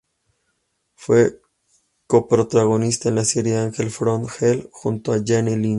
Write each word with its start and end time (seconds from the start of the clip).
Fue 0.95 1.39
coprotagonista 2.07 3.09
en 3.09 3.15
la 3.17 3.23
serie 3.23 3.59
Angel 3.59 3.91
From 3.91 4.25
Hell 4.39 4.67
junto 4.71 5.13
a 5.13 5.21
Jane 5.23 5.55
Lynch. 5.57 5.69